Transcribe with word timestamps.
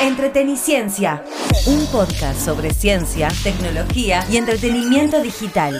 Entreteniciencia, 0.00 1.24
un 1.66 1.84
podcast 1.86 2.40
sobre 2.40 2.72
ciencia, 2.72 3.28
tecnología 3.42 4.24
y 4.30 4.36
entretenimiento 4.36 5.20
digital. 5.20 5.74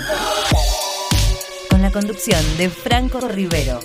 Con 1.71 1.83
la 1.83 1.93
conducción 1.93 2.41
de 2.57 2.69
Franco 2.69 3.21
Rivero. 3.21 3.79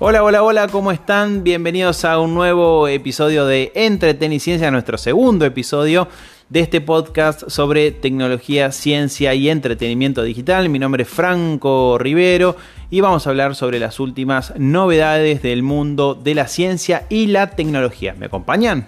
Hola, 0.00 0.24
hola, 0.24 0.42
hola, 0.42 0.66
¿cómo 0.66 0.90
están? 0.90 1.44
Bienvenidos 1.44 2.04
a 2.04 2.18
un 2.18 2.34
nuevo 2.34 2.88
episodio 2.88 3.46
de 3.46 3.70
Entreteniciencia, 3.76 4.72
nuestro 4.72 4.98
segundo 4.98 5.44
episodio 5.44 6.08
de 6.52 6.60
este 6.60 6.82
podcast 6.82 7.48
sobre 7.48 7.92
tecnología, 7.92 8.72
ciencia 8.72 9.32
y 9.32 9.48
entretenimiento 9.48 10.22
digital. 10.22 10.68
Mi 10.68 10.78
nombre 10.78 11.04
es 11.04 11.08
Franco 11.08 11.96
Rivero 11.98 12.56
y 12.90 13.00
vamos 13.00 13.26
a 13.26 13.30
hablar 13.30 13.54
sobre 13.54 13.78
las 13.78 13.98
últimas 13.98 14.52
novedades 14.58 15.40
del 15.40 15.62
mundo 15.62 16.14
de 16.14 16.34
la 16.34 16.48
ciencia 16.48 17.06
y 17.08 17.28
la 17.28 17.52
tecnología. 17.52 18.14
¿Me 18.18 18.26
acompañan? 18.26 18.86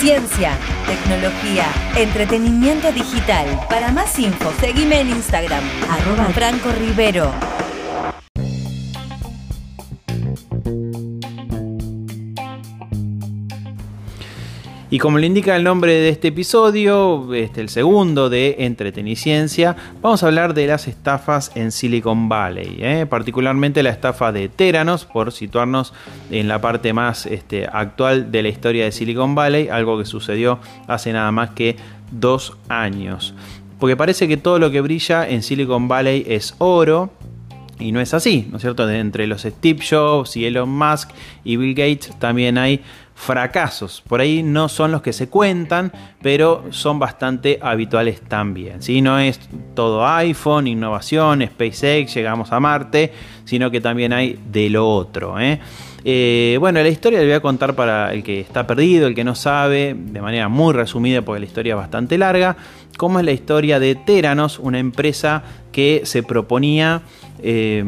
Ciencia, 0.00 0.56
tecnología, 0.86 1.66
entretenimiento 1.94 2.90
digital. 2.90 3.46
Para 3.68 3.92
más 3.92 4.18
info, 4.18 4.50
seguime 4.60 5.00
en 5.00 5.10
Instagram, 5.10 5.62
arroba 5.90 6.24
Franco 6.30 6.70
Rivero. 6.72 7.30
Y 14.94 15.00
como 15.00 15.18
le 15.18 15.26
indica 15.26 15.56
el 15.56 15.64
nombre 15.64 15.92
de 15.92 16.08
este 16.08 16.28
episodio, 16.28 17.34
este, 17.34 17.60
el 17.60 17.68
segundo 17.68 18.30
de 18.30 18.54
Entreteniciencia, 18.60 19.74
vamos 20.00 20.22
a 20.22 20.26
hablar 20.26 20.54
de 20.54 20.68
las 20.68 20.86
estafas 20.86 21.50
en 21.56 21.72
Silicon 21.72 22.28
Valley, 22.28 22.76
¿eh? 22.78 23.04
particularmente 23.04 23.82
la 23.82 23.90
estafa 23.90 24.30
de 24.30 24.48
Teranos, 24.48 25.04
por 25.04 25.32
situarnos 25.32 25.92
en 26.30 26.46
la 26.46 26.60
parte 26.60 26.92
más 26.92 27.26
este, 27.26 27.66
actual 27.66 28.30
de 28.30 28.44
la 28.44 28.50
historia 28.50 28.84
de 28.84 28.92
Silicon 28.92 29.34
Valley, 29.34 29.66
algo 29.66 29.98
que 29.98 30.04
sucedió 30.04 30.60
hace 30.86 31.12
nada 31.12 31.32
más 31.32 31.50
que 31.50 31.74
dos 32.12 32.56
años. 32.68 33.34
Porque 33.80 33.96
parece 33.96 34.28
que 34.28 34.36
todo 34.36 34.60
lo 34.60 34.70
que 34.70 34.80
brilla 34.80 35.28
en 35.28 35.42
Silicon 35.42 35.88
Valley 35.88 36.24
es 36.28 36.54
oro, 36.58 37.10
y 37.78 37.90
no 37.90 38.00
es 38.00 38.14
así, 38.14 38.46
¿no 38.50 38.58
es 38.58 38.62
cierto? 38.62 38.88
Entre 38.88 39.26
los 39.26 39.42
Steve 39.42 39.80
Jobs 39.84 40.36
y 40.36 40.46
Elon 40.46 40.70
Musk 40.70 41.10
y 41.42 41.56
Bill 41.56 41.74
Gates 41.74 42.16
también 42.20 42.56
hay 42.56 42.80
fracasos. 43.14 44.02
Por 44.06 44.20
ahí 44.20 44.42
no 44.42 44.68
son 44.68 44.92
los 44.92 45.00
que 45.00 45.12
se 45.12 45.28
cuentan, 45.28 45.92
pero 46.20 46.64
son 46.70 46.98
bastante 46.98 47.58
habituales 47.62 48.20
también. 48.20 48.82
¿sí? 48.82 49.00
No 49.00 49.18
es 49.18 49.40
todo 49.74 50.06
iPhone, 50.06 50.66
innovación, 50.66 51.42
SpaceX, 51.42 52.14
llegamos 52.14 52.52
a 52.52 52.60
Marte, 52.60 53.12
sino 53.44 53.70
que 53.70 53.80
también 53.80 54.12
hay 54.12 54.38
de 54.50 54.68
lo 54.68 54.88
otro. 54.88 55.38
¿eh? 55.38 55.60
Eh, 56.04 56.56
bueno, 56.60 56.82
la 56.82 56.88
historia 56.88 57.20
le 57.20 57.24
voy 57.24 57.34
a 57.34 57.40
contar 57.40 57.74
para 57.74 58.12
el 58.12 58.22
que 58.22 58.40
está 58.40 58.66
perdido, 58.66 59.06
el 59.06 59.14
que 59.14 59.24
no 59.24 59.34
sabe, 59.34 59.96
de 59.96 60.20
manera 60.20 60.48
muy 60.48 60.74
resumida 60.74 61.22
porque 61.22 61.40
la 61.40 61.46
historia 61.46 61.74
es 61.74 61.78
bastante 61.78 62.18
larga, 62.18 62.56
cómo 62.98 63.20
es 63.20 63.24
la 63.24 63.32
historia 63.32 63.80
de 63.80 63.94
Teranos, 63.94 64.58
una 64.58 64.78
empresa 64.78 65.42
que 65.72 66.02
se 66.04 66.22
proponía 66.22 67.02
eh, 67.42 67.82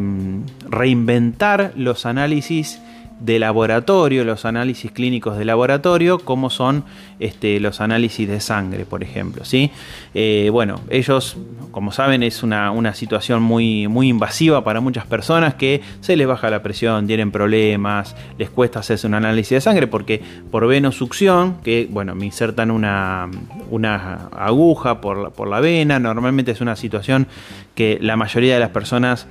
reinventar 0.69 1.73
los 1.77 2.07
análisis 2.07 2.81
de 3.21 3.39
laboratorio, 3.39 4.25
los 4.25 4.45
análisis 4.45 4.91
clínicos 4.93 5.39
de 5.39 5.45
laboratorio, 5.45 6.19
como 6.19 6.51
son 6.51 6.85
este, 7.19 7.61
los 7.61 7.81
análisis 7.81 8.29
de 8.29 8.41
sangre, 8.41 8.85
por 8.85 9.03
ejemplo. 9.03 9.45
¿sí? 9.45 9.71
Eh, 10.15 10.51
bueno, 10.53 10.81
ellos, 10.91 11.37
como 11.71 11.93
saben, 11.93 12.23
es 12.23 12.43
una, 12.43 12.95
situación 12.95 13.43
muy, 13.43 13.89
muy 13.89 14.09
invasiva 14.09 14.65
para 14.65 14.81
muchas 14.81 15.07
personas 15.07 15.55
que 15.55 15.83
se 16.01 16.17
les 16.17 16.27
baja 16.27 16.51
la 16.51 16.63
presión, 16.63 17.07
tienen 17.07 17.31
problemas, 17.31 18.17
les 18.39 18.49
cuesta 18.49 18.79
hacerse 18.79 19.07
un 19.07 19.15
análisis 19.15 19.51
de 19.51 19.61
sangre 19.61 19.87
porque 19.87 20.23
por 20.51 20.67
venosucción, 20.67 21.57
que 21.63 21.89
bueno, 21.91 22.15
me 22.15 22.27
insertan 22.27 22.71
una, 22.71 23.29
una 23.71 24.29
aguja 24.37 25.01
por 25.01 25.33
por 25.33 25.49
la 25.49 25.61
vena, 25.61 25.99
normalmente 25.99 26.53
es 26.53 26.61
una 26.61 26.77
situación 26.77 27.27
que 27.75 27.99
la 28.01 28.17
mayoría 28.17 28.55
de 28.55 28.61
las 28.61 28.71
personas 28.71 29.27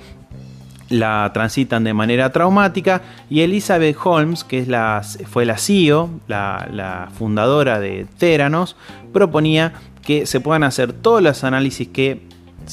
la 0.89 1.31
transitan 1.33 1.83
de 1.83 1.93
manera 1.93 2.31
traumática 2.31 3.01
y 3.29 3.41
Elizabeth 3.41 3.97
Holmes, 4.03 4.43
que 4.43 4.59
es 4.59 4.67
la, 4.67 5.01
fue 5.25 5.45
la 5.45 5.57
CEO, 5.57 6.09
la, 6.27 7.09
fundadora 7.17 7.79
de 7.79 8.05
Theranos, 8.17 8.75
proponía 9.13 9.73
que 10.03 10.25
se 10.25 10.39
puedan 10.39 10.63
hacer 10.63 10.93
todos 10.93 11.21
los 11.21 11.43
análisis 11.43 11.87
que 11.87 12.27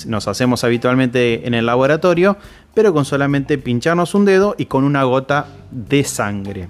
nos 0.07 0.29
hacemos 0.29 0.65
habitualmente 0.65 1.47
en 1.47 1.55
el 1.55 1.67
laboratorio, 1.67 2.37
pero 2.75 2.93
con 2.93 3.05
solamente 3.05 3.59
pincharnos 3.59 4.15
un 4.15 4.25
dedo 4.25 4.55
y 4.59 4.67
con 4.67 4.85
una 4.85 5.05
gota 5.05 5.47
de 5.71 6.05
sangre. 6.05 6.69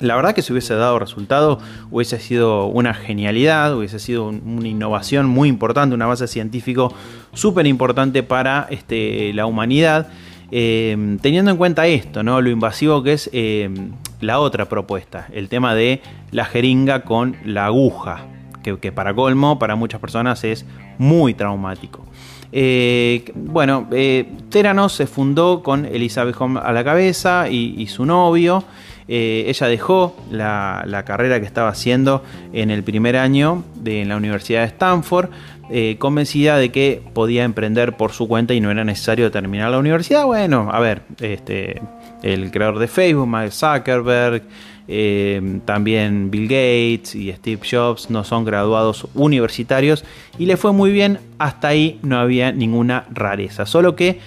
La 0.00 0.14
verdad 0.14 0.32
que 0.32 0.42
si 0.42 0.52
hubiese 0.52 0.74
dado 0.74 1.00
resultado 1.00 1.58
hubiese 1.90 2.20
sido 2.20 2.66
una 2.66 2.94
genialidad, 2.94 3.76
hubiese 3.76 3.98
sido 3.98 4.28
una 4.28 4.68
innovación 4.68 5.26
muy 5.26 5.48
importante, 5.48 5.94
una 5.94 6.06
base 6.06 6.28
científico 6.28 6.94
súper 7.32 7.66
importante 7.66 8.22
para 8.22 8.68
este, 8.70 9.32
la 9.34 9.46
humanidad. 9.46 10.08
Em, 10.50 11.18
teniendo 11.18 11.50
en 11.50 11.58
cuenta 11.58 11.86
esto, 11.86 12.22
¿no? 12.22 12.40
lo 12.40 12.48
invasivo 12.48 13.02
que 13.02 13.12
es 13.12 13.28
em, 13.32 13.92
la 14.20 14.40
otra 14.40 14.66
propuesta, 14.66 15.28
el 15.32 15.48
tema 15.48 15.74
de 15.74 16.00
la 16.30 16.46
jeringa 16.46 17.02
con 17.02 17.36
la 17.44 17.66
aguja, 17.66 18.26
que, 18.62 18.92
para 18.92 19.14
colmo, 19.14 19.58
para 19.58 19.76
muchas 19.76 20.00
personas 20.00 20.44
es 20.44 20.64
muy 20.98 21.34
traumático. 21.34 22.04
Eh, 22.52 23.30
bueno, 23.34 23.88
eh, 23.92 24.30
Teranos 24.50 24.92
se 24.92 25.06
fundó 25.06 25.62
con 25.62 25.84
Elizabeth 25.86 26.36
Holmes 26.38 26.62
a 26.64 26.72
la 26.72 26.84
cabeza 26.84 27.48
y, 27.48 27.86
su 27.86 28.04
novio. 28.04 28.64
Eh, 29.06 29.44
ella 29.48 29.66
dejó 29.68 30.16
la, 30.30 31.02
carrera 31.06 31.40
que 31.40 31.46
estaba 31.46 31.70
haciendo 31.70 32.22
en 32.52 32.70
el 32.70 32.82
primer 32.82 33.16
año 33.16 33.64
de 33.74 34.04
la 34.04 34.16
Universidad 34.16 34.60
de 34.60 34.66
Stanford 34.66 35.30
eh, 35.70 35.96
convencida 35.98 36.56
de 36.56 36.70
que 36.70 37.02
podía 37.12 37.44
emprender 37.44 37.96
por 37.96 38.12
su 38.12 38.26
cuenta 38.26 38.54
y 38.54 38.60
no 38.60 38.70
era 38.70 38.84
necesario 38.84 39.30
terminar 39.30 39.70
la 39.70 39.78
universidad. 39.78 40.24
Bueno, 40.24 40.70
a 40.72 40.80
ver, 40.80 41.02
este, 41.20 41.82
el 42.22 42.50
creador 42.50 42.78
de 42.78 42.88
Facebook, 42.88 43.26
Mark 43.26 43.52
Zuckerberg, 43.52 44.42
eh, 44.90 45.60
también 45.66 46.30
Bill 46.30 46.44
Gates 46.44 47.14
y 47.14 47.30
Steve 47.32 47.60
Jobs 47.70 48.08
no 48.08 48.24
son 48.24 48.46
graduados 48.46 49.06
universitarios 49.14 50.02
y 50.38 50.46
le 50.46 50.56
fue 50.56 50.72
muy 50.72 50.90
bien, 50.90 51.18
hasta 51.38 51.68
ahí 51.68 51.98
no 52.02 52.18
había 52.18 52.52
ninguna 52.52 53.04
rareza, 53.10 53.66
solo 53.66 53.94
que 53.94 54.18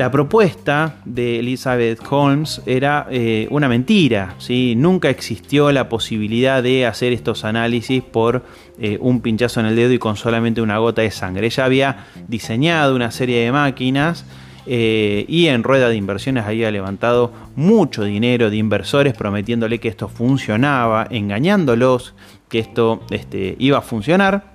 la 0.00 0.10
propuesta 0.10 0.94
de 1.04 1.40
Elizabeth 1.40 2.00
Holmes 2.08 2.62
era 2.64 3.06
eh, 3.10 3.46
una 3.50 3.68
mentira, 3.68 4.34
¿sí? 4.38 4.72
nunca 4.74 5.10
existió 5.10 5.70
la 5.72 5.90
posibilidad 5.90 6.62
de 6.62 6.86
hacer 6.86 7.12
estos 7.12 7.44
análisis 7.44 8.02
por 8.02 8.42
eh, 8.78 8.96
un 8.98 9.20
pinchazo 9.20 9.60
en 9.60 9.66
el 9.66 9.76
dedo 9.76 9.92
y 9.92 9.98
con 9.98 10.16
solamente 10.16 10.62
una 10.62 10.78
gota 10.78 11.02
de 11.02 11.10
sangre. 11.10 11.44
Ella 11.44 11.66
había 11.66 12.06
diseñado 12.28 12.96
una 12.96 13.10
serie 13.10 13.44
de 13.44 13.52
máquinas 13.52 14.24
eh, 14.64 15.26
y 15.28 15.48
en 15.48 15.62
rueda 15.62 15.90
de 15.90 15.96
inversiones 15.96 16.46
había 16.46 16.70
levantado 16.70 17.34
mucho 17.54 18.02
dinero 18.02 18.48
de 18.48 18.56
inversores 18.56 19.12
prometiéndole 19.12 19.80
que 19.80 19.88
esto 19.88 20.08
funcionaba, 20.08 21.08
engañándolos 21.10 22.14
que 22.48 22.58
esto 22.58 23.02
este, 23.10 23.54
iba 23.58 23.76
a 23.76 23.82
funcionar. 23.82 24.54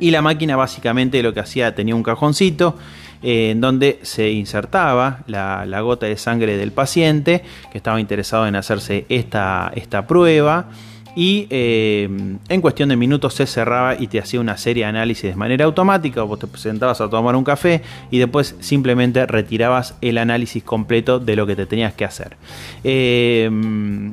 Y 0.00 0.10
la 0.10 0.20
máquina 0.20 0.54
básicamente 0.54 1.22
lo 1.22 1.32
que 1.32 1.40
hacía 1.40 1.74
tenía 1.74 1.94
un 1.94 2.02
cajoncito 2.02 2.76
eh, 3.22 3.50
en 3.50 3.60
donde 3.60 3.98
se 4.02 4.30
insertaba 4.30 5.20
la, 5.26 5.80
gota 5.80 6.06
de 6.06 6.16
sangre 6.16 6.56
del 6.56 6.72
paciente 6.72 7.42
que 7.70 7.78
estaba 7.78 8.00
interesado 8.00 8.46
en 8.46 8.56
hacerse 8.56 9.06
esta, 9.08 9.72
esta 9.74 10.06
prueba 10.06 10.68
y 11.16 11.46
eh, 11.48 12.08
en 12.48 12.60
cuestión 12.60 12.90
de 12.90 12.96
minutos 12.96 13.32
se 13.32 13.46
cerraba 13.46 13.96
y 13.98 14.06
te 14.06 14.18
hacía 14.18 14.38
una 14.38 14.58
serie 14.58 14.84
de 14.84 14.90
análisis 14.90 15.30
de 15.30 15.34
manera 15.34 15.64
automática, 15.64 16.22
vos 16.22 16.38
te 16.38 16.46
sentabas 16.58 17.00
a 17.00 17.08
tomar 17.08 17.34
un 17.34 17.42
café 17.42 17.80
y 18.10 18.18
después 18.18 18.54
simplemente 18.60 19.24
retirabas 19.24 19.94
el 20.02 20.18
análisis 20.18 20.62
completo 20.62 21.18
de 21.18 21.34
lo 21.34 21.46
que 21.46 21.56
te 21.56 21.64
tenías 21.64 21.94
que 21.94 22.04
hacer. 22.04 22.36
Eh, 22.84 23.48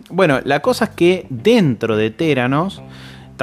bueno, 0.09 0.39
la 0.45 0.61
cosa 0.61 0.85
es 0.85 0.91
que 0.91 1.25
dentro 1.29 1.97
de 1.97 2.09
Teranos 2.09 2.81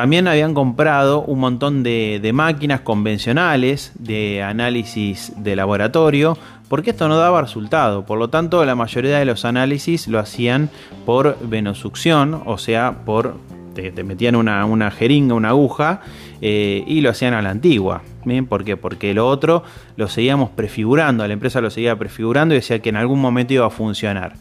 también 0.01 0.29
habían 0.29 0.55
comprado 0.55 1.21
un 1.21 1.41
montón 1.41 1.83
de, 1.83 2.31
máquinas 2.33 2.81
convencionales 2.81 3.93
de 3.99 4.43
análisis 4.43 5.31
de 5.37 5.55
laboratorio, 5.55 6.39
porque 6.69 6.89
esto 6.89 7.07
no 7.07 7.19
daba 7.19 7.43
resultado. 7.43 8.07
Por 8.07 8.19
lo 8.19 8.31
tanto, 8.31 8.65
la 8.65 8.75
mayoría 8.75 9.19
de 9.19 9.27
los 9.27 9.45
análisis 9.45 10.09
lo 10.09 10.19
hacían 10.19 10.71
por 11.05 11.37
venosucción, 11.43 12.43
o 12.47 12.57
sea, 12.57 13.05
por 13.05 13.35
te, 13.75 13.93
metían 14.03 14.37
una, 14.37 14.91
jeringa, 14.91 15.35
una 15.35 15.51
aguja, 15.51 16.01
eh, 16.41 16.83
y 16.87 17.03
lo 17.03 17.11
hacían 17.11 17.35
a 17.35 17.43
la 17.43 17.51
antigua. 17.51 18.01
¿Bien? 18.25 18.47
¿Por 18.47 18.65
qué? 18.65 18.79
Porque 18.79 19.13
lo 19.13 19.29
otro 19.29 19.65
lo 19.97 20.09
seguíamos 20.09 20.49
prefigurando, 20.49 21.27
la 21.27 21.35
empresa 21.35 21.61
lo 21.61 21.69
seguía 21.69 21.99
prefigurando 21.99 22.55
y 22.55 22.57
decía 22.57 22.79
que 22.79 22.89
en 22.89 22.97
algún 22.97 23.21
momento 23.21 23.53
iba 23.53 23.67
a 23.67 23.71
funcionar. 23.71 24.33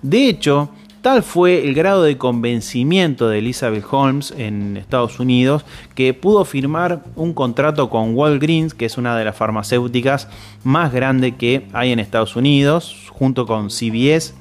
De 0.00 0.26
hecho, 0.26 0.70
Tal 1.02 1.24
fue 1.24 1.66
el 1.66 1.74
grado 1.74 2.04
de 2.04 2.16
convencimiento 2.16 3.28
de 3.28 3.40
Elizabeth 3.40 3.84
Holmes 3.90 4.32
en 4.38 4.76
Estados 4.76 5.18
Unidos 5.18 5.64
que 5.96 6.14
pudo 6.14 6.44
firmar 6.44 7.02
un 7.16 7.34
contrato 7.34 7.90
con 7.90 8.14
Walgreens, 8.14 8.72
que 8.72 8.84
es 8.84 8.96
una 8.96 9.16
de 9.16 9.24
las 9.24 9.34
farmacéuticas 9.34 10.28
más 10.62 10.92
grandes 10.92 11.34
que 11.34 11.66
hay 11.72 11.90
en 11.90 11.98
Estados 11.98 12.36
Unidos, 12.36 13.08
junto 13.10 13.46
con 13.46 13.68
CVS, 13.68 14.34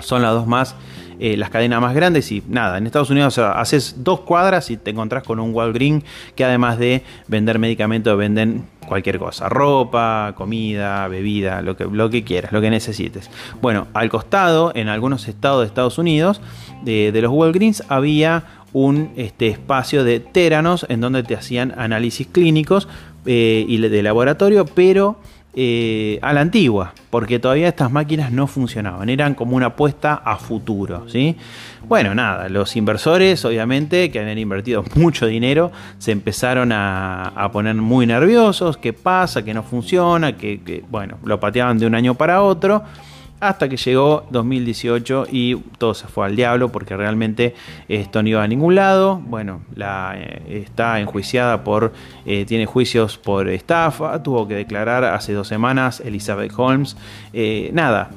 son 0.00 0.22
las 0.22 0.32
dos 0.32 0.48
más 0.48 0.74
eh, 1.18 1.36
las 1.36 1.50
cadenas 1.50 1.80
más 1.80 1.94
grandes 1.94 2.30
y 2.32 2.42
nada, 2.48 2.78
en 2.78 2.86
Estados 2.86 3.10
Unidos 3.10 3.38
haces 3.38 3.96
dos 3.98 4.20
cuadras 4.20 4.70
y 4.70 4.76
te 4.76 4.90
encontrás 4.90 5.22
con 5.22 5.40
un 5.40 5.54
Walgreens 5.54 6.04
que 6.34 6.44
además 6.44 6.78
de 6.78 7.02
vender 7.28 7.58
medicamentos 7.58 8.16
venden 8.16 8.66
cualquier 8.84 9.18
cosa, 9.18 9.48
ropa, 9.48 10.34
comida, 10.36 11.08
bebida, 11.08 11.62
lo 11.62 11.76
que, 11.76 11.84
lo 11.84 12.10
que 12.10 12.24
quieras, 12.24 12.52
lo 12.52 12.60
que 12.60 12.70
necesites. 12.70 13.30
Bueno, 13.60 13.88
al 13.94 14.08
costado, 14.08 14.72
en 14.74 14.88
algunos 14.88 15.28
estados 15.28 15.60
de 15.60 15.66
Estados 15.66 15.98
Unidos, 15.98 16.40
de, 16.82 17.12
los 17.20 17.32
Walgreens 17.32 17.82
había 17.88 18.44
un 18.72 19.12
este, 19.16 19.48
espacio 19.48 20.04
de 20.04 20.20
téranos 20.20 20.86
en 20.88 21.00
donde 21.00 21.22
te 21.22 21.34
hacían 21.34 21.72
análisis 21.78 22.26
clínicos 22.26 22.88
eh, 23.26 23.64
y 23.66 23.78
de 23.78 24.02
laboratorio, 24.02 24.66
pero 24.66 25.18
eh, 25.56 26.18
a 26.20 26.32
la 26.32 26.40
antigua, 26.40 26.92
porque 27.10 27.38
todavía 27.38 27.68
estas 27.68 27.90
máquinas 27.90 28.32
no 28.32 28.46
funcionaban, 28.46 29.08
eran 29.08 29.34
como 29.34 29.54
una 29.54 29.66
apuesta 29.66 30.14
a 30.14 30.36
futuro. 30.36 31.08
¿sí? 31.08 31.36
Bueno, 31.86 32.14
nada, 32.14 32.48
los 32.48 32.74
inversores, 32.74 33.44
obviamente, 33.44 34.10
que 34.10 34.18
habían 34.18 34.38
invertido 34.38 34.84
mucho 34.96 35.26
dinero, 35.26 35.70
se 35.98 36.12
empezaron 36.12 36.72
a, 36.72 37.48
poner 37.52 37.76
muy 37.76 38.06
nerviosos, 38.06 38.76
qué 38.76 38.92
pasa, 38.92 39.44
que 39.44 39.54
no 39.54 39.62
funciona, 39.62 40.36
que, 40.36 40.82
bueno, 40.90 41.18
lo 41.24 41.38
pateaban 41.38 41.78
de 41.78 41.86
un 41.86 41.94
año 41.94 42.14
para 42.14 42.42
otro 42.42 42.82
hasta 43.48 43.68
que 43.68 43.76
llegó 43.76 44.26
2018 44.30 45.26
y 45.30 45.56
todo 45.78 45.94
se 45.94 46.06
fue 46.06 46.26
al 46.26 46.36
diablo 46.36 46.72
porque 46.72 46.96
realmente 46.96 47.54
esto 47.88 48.22
no 48.22 48.28
iba 48.28 48.42
a 48.42 48.48
ningún 48.48 48.74
lado. 48.74 49.16
Bueno, 49.16 49.62
eh, 49.76 50.64
está 50.66 50.98
enjuiciada 51.00 51.62
por, 51.62 51.92
eh, 52.24 52.44
tiene 52.46 52.66
juicios 52.66 53.18
por 53.18 53.48
estafa, 53.48 54.22
tuvo 54.22 54.48
que 54.48 54.54
declarar 54.54 55.04
hace 55.04 55.32
dos 55.34 55.48
semanas 55.48 56.00
Elizabeth 56.00 56.52
Holmes. 56.56 56.96
Eh, 57.32 57.70
nada, 57.74 58.10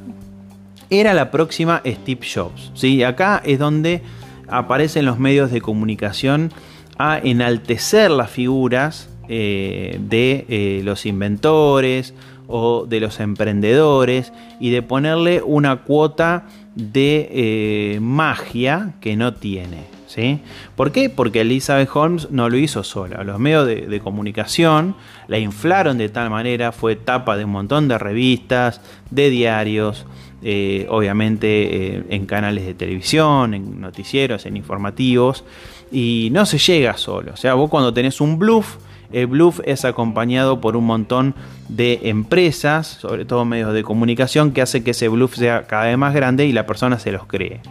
era 0.90 1.14
la 1.14 1.30
próxima 1.30 1.82
Steve 1.86 2.22
Jobs. 2.34 2.72
¿sí? 2.74 3.04
Acá 3.04 3.42
es 3.44 3.60
donde 3.60 4.02
aparecen 4.48 5.06
los 5.06 5.20
medios 5.20 5.52
de 5.52 5.60
comunicación 5.60 6.54
a 6.98 7.20
enaltecer 7.20 8.12
las 8.12 8.32
figuras 8.32 9.10
de 9.28 10.82
los 10.86 11.06
inventores 11.06 12.14
o 12.48 12.86
de 12.86 13.00
los 13.00 13.20
emprendedores 13.20 14.34
y 14.60 14.70
de 14.70 14.82
ponerle 14.82 15.42
una 15.44 15.84
cuota 15.84 16.46
de 16.76 17.30
eh, 17.32 18.00
magia 18.00 18.94
que 19.02 19.16
no 19.16 19.34
tiene. 19.34 19.98
¿sí? 20.08 20.40
¿Por 20.76 20.92
qué? 20.92 21.10
Porque 21.10 21.42
Elizabeth 21.42 21.90
Holmes 21.94 22.30
no 22.32 22.50
lo 22.50 22.58
hizo 22.58 22.84
sola. 22.84 23.24
Los 23.24 23.40
medios 23.40 23.68
de, 23.68 24.00
comunicación 24.00 24.96
la 25.28 25.38
inflaron 25.38 25.98
de 25.98 26.10
tal 26.10 26.30
manera, 26.30 26.72
fue 26.72 26.96
tapa 26.96 27.38
de 27.38 27.46
un 27.46 27.52
montón 27.52 27.88
de 27.88 27.98
revistas, 27.98 28.82
de 29.12 29.30
diarios, 29.30 30.06
eh, 30.42 30.86
obviamente 30.90 31.96
eh, 31.98 32.04
en 32.10 32.26
canales 32.26 32.66
de 32.66 32.74
televisión, 32.74 33.54
en 33.54 33.82
noticieros, 33.82 34.46
en 34.46 34.56
informativos, 34.58 35.44
y 35.92 36.30
no 36.32 36.46
se 36.46 36.58
llega 36.58 36.98
solo. 36.98 37.34
O 37.34 37.38
sea, 37.38 37.54
vos 37.54 37.70
cuando 37.70 37.94
tenés 37.94 38.22
un 38.22 38.40
bluff, 38.40 38.78
bluff 39.28 39.60
es 39.66 39.86
acompañado 39.86 40.62
por 40.62 40.76
un 40.76 40.86
montón 40.86 41.36
de 41.70 42.02
empresas, 42.04 42.88
sobre 42.88 43.26
todo 43.26 43.46
medios 43.46 43.74
de 43.74 43.84
comunicación, 43.84 44.52
que 44.52 44.62
hace 44.62 44.84
que 44.84 44.92
ese 44.92 45.08
bluff 45.08 45.36
sea 45.36 45.68
cada 45.68 45.86
vez 45.86 45.98
más 45.98 46.14
grande 46.14 46.46
y 46.46 46.54
la 46.54 46.66
persona 46.66 47.00
se 47.00 47.12
los 47.12 47.26
cree. 47.26 47.62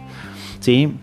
¿Sí? 0.59 0.93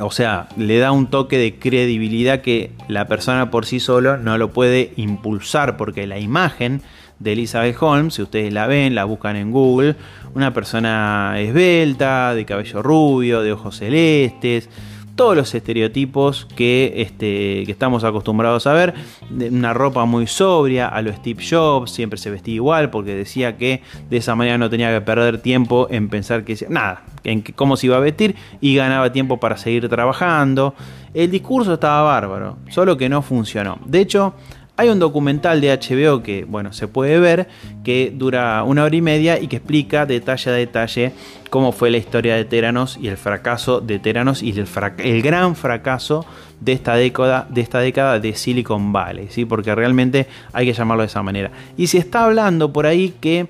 O 0.00 0.10
sea, 0.10 0.48
le 0.56 0.78
da 0.78 0.90
un 0.90 1.06
toque 1.06 1.38
de 1.38 1.58
credibilidad 1.58 2.40
que 2.40 2.72
la 2.88 3.06
persona 3.06 3.50
por 3.50 3.64
sí 3.64 3.78
solo 3.78 4.16
no 4.16 4.38
lo 4.38 4.52
puede 4.52 4.92
impulsar 4.96 5.76
porque 5.76 6.06
la 6.06 6.18
imagen 6.18 6.82
de 7.20 7.32
Elizabeth 7.32 7.76
Holmes, 7.80 8.14
si 8.14 8.22
ustedes 8.22 8.52
la 8.52 8.66
ven, 8.66 8.94
la 8.94 9.04
buscan 9.04 9.36
en 9.36 9.52
Google, 9.52 9.94
una 10.34 10.52
persona 10.52 11.34
esbelta, 11.38 12.34
de 12.34 12.44
cabello 12.44 12.82
rubio, 12.82 13.42
de 13.42 13.52
ojos 13.52 13.78
celestes, 13.78 14.68
todos 15.14 15.36
los 15.36 15.54
estereotipos 15.54 16.46
que, 16.56 16.94
este, 16.96 17.64
que 17.64 17.72
estamos 17.72 18.04
acostumbrados 18.04 18.66
a 18.66 18.72
ver. 18.72 18.94
Una 19.30 19.72
ropa 19.72 20.04
muy 20.04 20.26
sobria, 20.26 20.88
a 20.88 21.02
lo 21.02 21.12
Steve 21.12 21.42
Jobs, 21.48 21.90
siempre 21.90 22.18
se 22.18 22.30
vestía 22.30 22.54
igual 22.54 22.90
porque 22.90 23.14
decía 23.14 23.56
que 23.56 23.82
de 24.10 24.16
esa 24.16 24.34
manera 24.34 24.58
no 24.58 24.70
tenía 24.70 24.92
que 24.92 25.00
perder 25.00 25.38
tiempo 25.38 25.86
en 25.90 26.08
pensar 26.08 26.44
que 26.44 26.56
nada, 26.68 27.04
en 27.22 27.42
cómo 27.42 27.76
se 27.76 27.86
iba 27.86 27.96
a 27.96 28.00
vestir 28.00 28.34
y 28.60 28.74
ganaba 28.74 29.12
tiempo 29.12 29.38
para 29.38 29.56
seguir 29.56 29.88
trabajando. 29.88 30.74
El 31.12 31.30
discurso 31.30 31.74
estaba 31.74 32.02
bárbaro, 32.02 32.58
solo 32.68 32.96
que 32.96 33.08
no 33.08 33.22
funcionó. 33.22 33.78
De 33.84 34.00
hecho, 34.00 34.34
hay 34.76 34.88
un 34.88 34.98
documental 34.98 35.60
de 35.60 35.72
HBO 35.72 36.22
que, 36.22 36.44
bueno, 36.44 36.72
se 36.72 36.88
puede 36.88 37.20
ver, 37.20 37.48
que 37.84 38.12
dura 38.14 38.64
una 38.64 38.84
hora 38.84 38.96
y 38.96 39.00
media 39.00 39.38
y 39.38 39.46
que 39.46 39.56
explica 39.56 40.04
detalle 40.04 40.50
a 40.50 40.54
detalle 40.54 41.12
cómo 41.48 41.70
fue 41.70 41.90
la 41.90 41.98
historia 41.98 42.34
de 42.34 42.44
Teranos 42.44 42.98
y 43.00 43.06
el 43.06 43.16
fracaso 43.16 43.80
de 43.80 44.00
Teranos 44.00 44.42
y 44.42 44.50
el, 44.58 45.22
gran 45.22 45.54
fracaso 45.54 46.26
de 46.60 46.72
esta, 46.72 46.96
década, 46.96 47.46
de 47.48 47.60
esta 47.60 47.78
década 47.78 48.18
de 48.18 48.34
Silicon 48.34 48.92
Valley, 48.92 49.28
¿sí? 49.30 49.44
porque 49.44 49.72
realmente 49.74 50.26
hay 50.52 50.66
que 50.66 50.72
llamarlo 50.72 51.02
de 51.02 51.08
esa 51.08 51.22
manera. 51.22 51.52
Y 51.76 51.86
se 51.86 51.98
está 51.98 52.24
hablando 52.24 52.72
por 52.72 52.86
ahí 52.86 53.14
que 53.20 53.46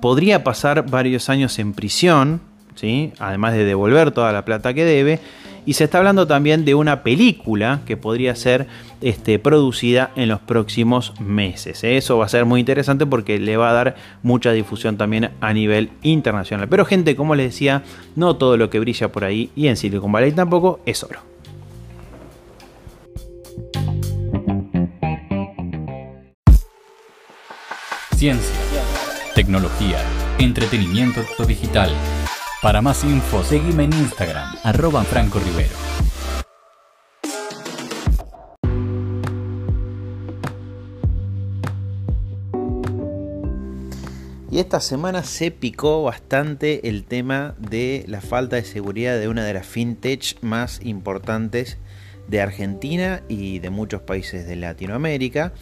podría 0.00 0.42
pasar 0.42 0.90
varios 0.90 1.28
años 1.28 1.56
en 1.60 1.72
prisión, 1.72 2.40
¿sí? 2.74 3.12
además 3.20 3.52
de 3.52 3.64
devolver 3.64 4.10
toda 4.10 4.32
la 4.32 4.44
plata 4.44 4.74
que 4.74 4.84
debe, 4.84 5.20
y 5.66 5.74
se 5.74 5.84
está 5.84 5.98
hablando 5.98 6.26
también 6.26 6.64
de 6.64 6.74
una 6.74 7.02
película 7.02 7.80
que 7.84 7.96
podría 7.96 8.34
ser 8.36 8.68
este, 9.02 9.38
producida 9.38 10.12
en 10.14 10.28
los 10.28 10.40
próximos 10.40 11.12
meses. 11.20 11.82
¿eh? 11.84 11.96
Eso 11.96 12.16
va 12.16 12.26
a 12.26 12.28
ser 12.28 12.44
muy 12.44 12.60
interesante 12.60 13.04
porque 13.04 13.38
le 13.38 13.56
va 13.56 13.70
a 13.70 13.74
dar 13.74 13.96
mucha 14.22 14.52
difusión 14.52 14.96
también 14.96 15.30
a 15.40 15.52
nivel 15.52 15.90
internacional. 16.02 16.68
Pero 16.68 16.84
gente, 16.84 17.16
como 17.16 17.34
les 17.34 17.52
decía, 17.52 17.82
no 18.14 18.36
todo 18.36 18.56
lo 18.56 18.70
que 18.70 18.78
brilla 18.78 19.10
por 19.10 19.24
ahí 19.24 19.50
y 19.56 19.66
en 19.66 19.76
Silicon 19.76 20.12
Valley 20.12 20.32
tampoco 20.32 20.80
es 20.86 21.02
oro. 21.02 21.20
Ciencia, 28.14 28.54
tecnología, 29.34 29.98
entretenimiento 30.38 31.20
digital 31.46 31.90
para 32.62 32.82
más 32.82 33.04
info, 33.04 33.44
seguime 33.44 33.84
en 33.84 33.92
Instagram, 33.92 34.56
arroba 34.62 35.04
Franco 35.04 35.38
Rivero. 35.38 35.74
Y 44.50 44.58
esta 44.58 44.80
semana 44.80 45.22
se 45.22 45.50
picó 45.50 46.02
bastante 46.02 46.88
el 46.88 47.04
tema 47.04 47.54
de 47.58 48.04
la 48.08 48.22
falta 48.22 48.56
de 48.56 48.64
seguridad 48.64 49.18
de 49.18 49.28
una 49.28 49.44
de 49.44 49.52
las 49.52 49.66
fintech 49.66 50.40
más 50.40 50.80
importantes 50.82 51.76
de 52.26 52.40
Argentina 52.40 53.22
y 53.28 53.58
de 53.58 53.68
muchos 53.68 54.00
países 54.00 54.46
de 54.46 54.56
Latinoamérica. 54.56 55.52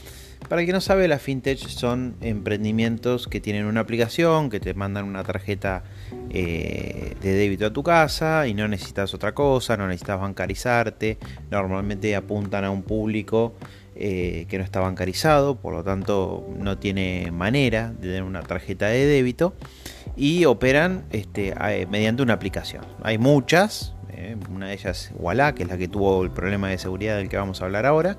Para 0.48 0.62
quien 0.62 0.74
no 0.74 0.80
sabe, 0.82 1.08
las 1.08 1.22
fintech 1.22 1.58
son 1.58 2.16
emprendimientos 2.20 3.28
que 3.28 3.40
tienen 3.40 3.64
una 3.64 3.80
aplicación, 3.80 4.50
que 4.50 4.60
te 4.60 4.74
mandan 4.74 5.06
una 5.06 5.24
tarjeta 5.24 5.84
eh, 6.30 7.14
de 7.22 7.32
débito 7.32 7.66
a 7.66 7.72
tu 7.72 7.82
casa 7.82 8.46
y 8.46 8.52
no 8.52 8.68
necesitas 8.68 9.14
otra 9.14 9.32
cosa, 9.32 9.76
no 9.78 9.88
necesitas 9.88 10.20
bancarizarte. 10.20 11.18
Normalmente 11.50 12.14
apuntan 12.14 12.64
a 12.64 12.70
un 12.70 12.82
público 12.82 13.54
eh, 13.96 14.46
que 14.50 14.58
no 14.58 14.64
está 14.64 14.80
bancarizado, 14.80 15.56
por 15.56 15.72
lo 15.72 15.82
tanto 15.82 16.46
no 16.58 16.76
tiene 16.76 17.30
manera 17.32 17.92
de 17.92 18.08
tener 18.08 18.22
una 18.22 18.42
tarjeta 18.42 18.88
de 18.88 19.06
débito 19.06 19.54
y 20.14 20.44
operan 20.44 21.04
este, 21.10 21.54
mediante 21.88 22.22
una 22.22 22.34
aplicación. 22.34 22.84
Hay 23.02 23.16
muchas, 23.16 23.94
eh, 24.10 24.36
una 24.54 24.68
de 24.68 24.74
ellas 24.74 25.10
Walla, 25.16 25.54
que 25.54 25.62
es 25.62 25.70
la 25.70 25.78
que 25.78 25.88
tuvo 25.88 26.22
el 26.22 26.30
problema 26.30 26.68
de 26.68 26.76
seguridad 26.76 27.16
del 27.16 27.30
que 27.30 27.38
vamos 27.38 27.62
a 27.62 27.64
hablar 27.64 27.86
ahora 27.86 28.18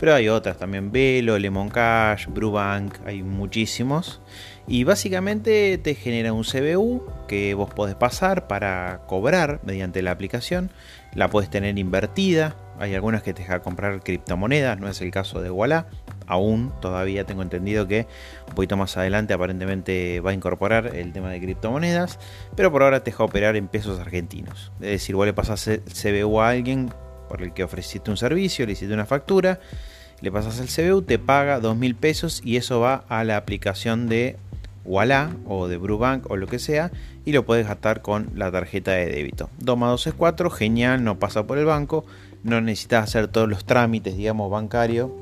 pero 0.00 0.14
hay 0.14 0.30
otras 0.30 0.56
también, 0.56 0.90
Velo, 0.90 1.38
Lemon 1.38 1.68
Cash, 1.68 2.26
Brubank, 2.26 2.94
hay 3.04 3.22
muchísimos. 3.22 4.22
Y 4.66 4.84
básicamente 4.84 5.76
te 5.76 5.94
genera 5.94 6.32
un 6.32 6.42
CBU 6.42 7.04
que 7.28 7.52
vos 7.52 7.68
podés 7.74 7.96
pasar 7.96 8.46
para 8.46 9.02
cobrar 9.06 9.60
mediante 9.62 10.00
la 10.00 10.12
aplicación. 10.12 10.70
La 11.14 11.28
puedes 11.28 11.50
tener 11.50 11.78
invertida. 11.78 12.56
Hay 12.78 12.94
algunas 12.94 13.22
que 13.22 13.34
te 13.34 13.42
dejan 13.42 13.60
comprar 13.60 14.02
criptomonedas, 14.02 14.80
no 14.80 14.88
es 14.88 15.02
el 15.02 15.10
caso 15.10 15.42
de 15.42 15.50
Walla. 15.50 15.86
Aún 16.26 16.72
todavía 16.80 17.26
tengo 17.26 17.42
entendido 17.42 17.86
que 17.86 18.06
un 18.48 18.54
poquito 18.54 18.78
más 18.78 18.96
adelante 18.96 19.34
aparentemente 19.34 20.20
va 20.20 20.30
a 20.30 20.34
incorporar 20.34 20.96
el 20.96 21.12
tema 21.12 21.28
de 21.28 21.40
criptomonedas. 21.40 22.18
Pero 22.56 22.72
por 22.72 22.84
ahora 22.84 23.04
te 23.04 23.10
deja 23.10 23.24
operar 23.24 23.54
en 23.56 23.68
pesos 23.68 24.00
argentinos. 24.00 24.72
Es 24.80 24.90
decir, 24.92 25.14
vos 25.14 25.26
le 25.26 25.34
pasas 25.34 25.68
el 25.68 25.82
CBU 25.82 26.40
a 26.40 26.48
alguien 26.48 26.90
por 27.30 27.42
el 27.42 27.52
que 27.52 27.62
ofreciste 27.62 28.10
un 28.10 28.16
servicio, 28.16 28.66
le 28.66 28.72
hiciste 28.72 28.92
una 28.92 29.06
factura, 29.06 29.60
le 30.20 30.32
pasas 30.32 30.58
el 30.58 30.66
CBU, 30.66 31.02
te 31.02 31.20
paga 31.20 31.60
dos 31.60 31.76
mil 31.76 31.94
pesos 31.94 32.42
y 32.44 32.56
eso 32.56 32.80
va 32.80 33.04
a 33.08 33.22
la 33.22 33.36
aplicación 33.36 34.08
de 34.08 34.36
Walla 34.84 35.30
o 35.46 35.68
de 35.68 35.76
Brubank 35.76 36.28
o 36.28 36.36
lo 36.36 36.48
que 36.48 36.58
sea 36.58 36.90
y 37.24 37.30
lo 37.30 37.46
puedes 37.46 37.68
gastar 37.68 38.02
con 38.02 38.30
la 38.34 38.50
tarjeta 38.50 38.90
de 38.90 39.06
débito. 39.06 39.48
2 39.58 39.78
más 39.78 39.90
2 39.90 40.08
es 40.08 40.14
4, 40.14 40.50
genial, 40.50 41.04
no 41.04 41.20
pasa 41.20 41.46
por 41.46 41.56
el 41.58 41.66
banco, 41.66 42.04
no 42.42 42.60
necesitas 42.60 43.04
hacer 43.04 43.28
todos 43.28 43.48
los 43.48 43.64
trámites, 43.64 44.16
digamos, 44.16 44.50
bancarios. 44.50 45.12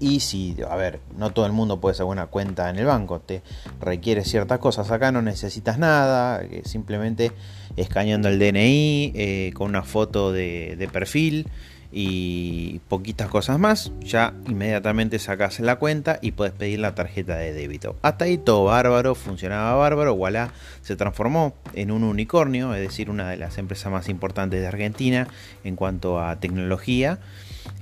Y 0.00 0.20
si, 0.20 0.56
a 0.68 0.76
ver, 0.76 1.00
no 1.16 1.30
todo 1.30 1.46
el 1.46 1.52
mundo 1.52 1.80
puede 1.80 1.94
hacer 1.94 2.06
una 2.06 2.26
cuenta 2.26 2.70
en 2.70 2.76
el 2.76 2.86
banco, 2.86 3.20
te 3.20 3.42
requiere 3.80 4.24
ciertas 4.24 4.58
cosas. 4.58 4.90
Acá 4.90 5.10
no 5.10 5.22
necesitas 5.22 5.78
nada, 5.78 6.42
eh, 6.42 6.62
simplemente 6.64 7.32
escaneando 7.76 8.28
el 8.28 8.38
DNI 8.38 9.12
eh, 9.14 9.52
con 9.54 9.68
una 9.68 9.82
foto 9.82 10.32
de 10.32 10.88
perfil 10.92 11.46
y 11.90 12.80
poquitas 12.88 13.28
cosas 13.28 13.58
más, 13.58 13.92
ya 14.00 14.34
inmediatamente 14.46 15.18
sacas 15.18 15.58
la 15.60 15.76
cuenta 15.76 16.18
y 16.20 16.32
puedes 16.32 16.52
pedir 16.52 16.80
la 16.80 16.94
tarjeta 16.94 17.36
de 17.36 17.52
débito. 17.52 17.96
Hasta 18.02 18.26
ahí 18.26 18.36
todo 18.36 18.64
bárbaro, 18.64 19.14
funcionaba 19.14 19.74
bárbaro, 19.74 20.12
Walla 20.12 20.52
se 20.82 20.96
transformó 20.96 21.54
en 21.74 21.90
un 21.90 22.04
unicornio, 22.04 22.74
es 22.74 22.82
decir, 22.82 23.08
una 23.08 23.30
de 23.30 23.38
las 23.38 23.56
empresas 23.56 23.90
más 23.90 24.08
importantes 24.08 24.60
de 24.60 24.66
Argentina 24.66 25.28
en 25.64 25.76
cuanto 25.76 26.20
a 26.20 26.38
tecnología. 26.40 27.20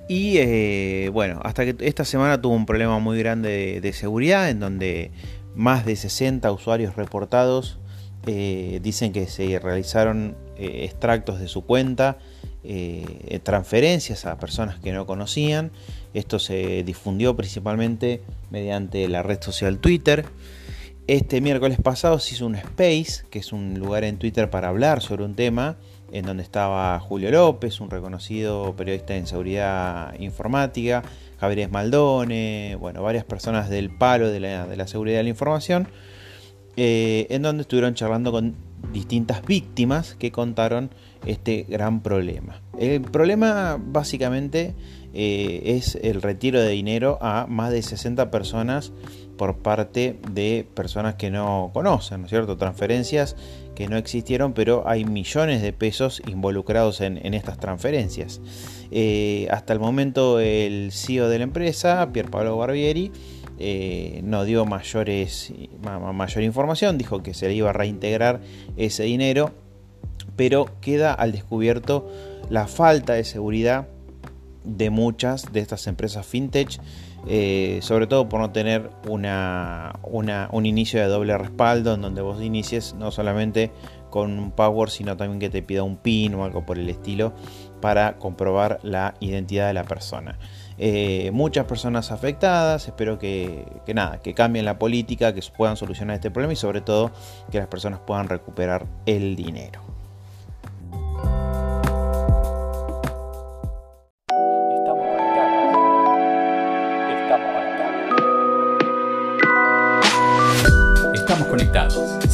Y 0.08 0.38
eh, 0.38 1.10
bueno, 1.12 1.40
hasta 1.42 1.64
que 1.64 1.76
esta 1.86 2.04
semana 2.04 2.40
tuvo 2.40 2.54
un 2.54 2.66
problema 2.66 2.98
muy 2.98 3.18
grande 3.18 3.80
de, 3.80 3.92
seguridad 3.92 4.48
en 4.50 4.60
donde 4.60 5.10
más 5.54 5.84
de 5.84 5.96
60 5.96 6.50
usuarios 6.52 6.94
reportados 6.94 7.78
eh, 8.26 8.78
dicen 8.82 9.12
que 9.12 9.26
se 9.26 9.58
realizaron 9.58 10.36
eh, 10.56 10.84
extractos 10.84 11.40
de 11.40 11.48
su 11.48 11.64
cuenta 11.64 12.18
transferencias 13.44 14.26
a 14.26 14.38
personas 14.40 14.80
que 14.80 14.90
no 14.90 15.06
conocían. 15.06 15.70
Esto 16.14 16.40
se 16.40 16.82
difundió 16.82 17.36
principalmente 17.36 18.22
mediante 18.50 19.06
la 19.06 19.22
red 19.22 19.40
social 19.40 19.78
Twitter. 19.78 20.24
Este 21.06 21.40
miércoles 21.40 21.78
pasado 21.80 22.18
se 22.18 22.34
hizo 22.34 22.44
un 22.44 22.56
space, 22.56 23.24
que 23.30 23.38
es 23.38 23.52
un 23.52 23.78
lugar 23.78 24.02
en 24.02 24.18
Twitter 24.18 24.50
para 24.50 24.66
hablar 24.66 25.00
sobre 25.00 25.24
un 25.24 25.36
tema, 25.36 25.76
en 26.12 26.24
donde 26.24 26.42
estaba 26.42 26.98
Julio 27.00 27.30
López, 27.30 27.80
un 27.80 27.90
reconocido 27.90 28.74
periodista 28.76 29.16
en 29.16 29.26
seguridad 29.26 30.18
informática, 30.18 31.02
Javier 31.38 31.70
Maldone, 31.70 32.76
bueno, 32.78 33.02
varias 33.02 33.24
personas 33.24 33.68
del 33.68 33.90
palo 33.90 34.30
de 34.30 34.40
la, 34.40 34.86
seguridad 34.86 35.18
de 35.18 35.24
la 35.24 35.28
información, 35.28 35.88
eh, 36.76 37.26
en 37.30 37.42
donde 37.42 37.62
estuvieron 37.62 37.94
charlando 37.94 38.32
con 38.32 38.54
distintas 38.92 39.44
víctimas 39.44 40.14
que 40.14 40.30
contaron 40.30 40.90
este 41.24 41.64
gran 41.68 42.00
problema. 42.02 42.60
El 42.78 43.02
problema 43.02 43.78
básicamente 43.80 44.74
eh, 45.14 45.62
es 45.64 45.96
el 45.96 46.22
retiro 46.22 46.60
de 46.60 46.70
dinero 46.70 47.18
a 47.20 47.46
más 47.48 47.72
de 47.72 47.82
60 47.82 48.30
personas 48.30 48.92
por 49.36 49.58
parte 49.58 50.18
de 50.30 50.66
personas 50.74 51.14
que 51.16 51.30
no 51.30 51.70
conocen, 51.72 52.20
¿no 52.20 52.26
es 52.26 52.30
cierto? 52.30 52.56
Transferencias 52.56 53.36
que 53.76 53.86
no 53.86 53.96
existieron, 53.96 54.52
pero 54.52 54.88
hay 54.88 55.04
millones 55.04 55.62
de 55.62 55.72
pesos 55.72 56.20
involucrados 56.26 57.00
en, 57.00 57.34
estas 57.34 57.58
transferencias. 57.58 58.40
Eh, 58.90 59.46
hasta 59.52 59.72
el 59.72 59.78
momento 59.78 60.40
el 60.40 60.90
CEO 60.90 61.28
de 61.28 61.38
la 61.38 61.44
empresa, 61.44 62.10
Pier 62.12 62.28
Paolo 62.28 62.56
Barbieri, 62.56 63.12
eh, 63.58 64.20
no 64.24 64.44
dio 64.44 64.66
mayores, 64.66 65.52
mayor 66.12 66.42
información, 66.42 66.98
dijo 66.98 67.22
que 67.22 67.34
se 67.34 67.46
le 67.46 67.54
iba 67.54 67.70
a 67.70 67.72
reintegrar 67.72 68.40
ese 68.76 69.04
dinero 69.04 69.52
pero 70.36 70.68
queda 70.80 71.12
al 71.12 71.32
descubierto 71.32 72.08
la 72.50 72.68
falta 72.68 73.14
de 73.14 73.24
seguridad 73.24 73.88
de 74.64 74.90
muchas 74.90 75.52
de 75.52 75.60
estas 75.60 75.86
empresas 75.86 76.26
fintech, 76.26 76.78
eh, 77.28 77.80
sobre 77.82 78.06
todo 78.06 78.28
por 78.28 78.40
no 78.40 78.50
tener 78.52 78.90
una, 79.08 79.98
un 80.02 80.66
inicio 80.66 81.00
de 81.00 81.06
doble 81.06 81.36
respaldo 81.36 81.94
en 81.94 82.02
donde 82.02 82.22
vos 82.22 82.40
inicies 82.40 82.94
no 82.94 83.10
solamente 83.10 83.72
con 84.10 84.38
un 84.38 84.52
password, 84.52 84.90
sino 84.90 85.16
también 85.16 85.40
que 85.40 85.50
te 85.50 85.62
pida 85.62 85.82
un 85.82 85.96
PIN 85.96 86.34
o 86.34 86.44
algo 86.44 86.64
por 86.64 86.78
el 86.78 86.88
estilo 86.88 87.34
para 87.80 88.16
comprobar 88.16 88.78
la 88.82 89.14
identidad 89.20 89.66
de 89.66 89.74
la 89.74 89.84
persona. 89.84 90.38
Eh, 90.78 91.30
muchas 91.32 91.66
personas 91.66 92.12
afectadas, 92.12 92.86
espero 92.86 93.18
que, 93.18 93.66
que, 93.84 93.94
nada, 93.94 94.22
que 94.22 94.32
cambien 94.32 94.64
la 94.64 94.78
política, 94.78 95.34
que 95.34 95.42
puedan 95.56 95.76
solucionar 95.76 96.14
este 96.16 96.30
problema 96.30 96.52
y 96.52 96.56
sobre 96.56 96.80
todo 96.80 97.10
que 97.50 97.58
las 97.58 97.66
personas 97.66 98.00
puedan 98.06 98.28
recuperar 98.28 98.86
el 99.06 99.36
dinero. 99.36 99.95